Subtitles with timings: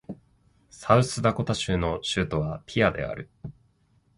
[0.71, 3.29] サウスダコタ州の州都はピアである